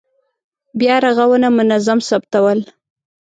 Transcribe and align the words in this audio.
بیا 0.79 0.95
رغونه 1.05 1.47
منظم 1.57 1.99
ثبتول. 2.09 2.59